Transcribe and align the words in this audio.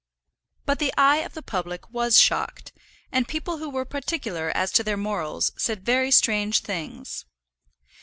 But 0.65 0.79
the 0.79 0.91
eye 0.97 1.17
of 1.17 1.35
the 1.35 1.43
public 1.43 1.91
was 1.91 2.19
shocked, 2.19 2.71
and 3.11 3.27
people 3.27 3.59
who 3.59 3.69
were 3.69 3.85
particular 3.85 4.49
as 4.55 4.71
to 4.71 4.83
their 4.83 4.97
morals 4.97 5.51
said 5.57 5.85
very 5.85 6.09
strange 6.09 6.61
things. 6.61 7.25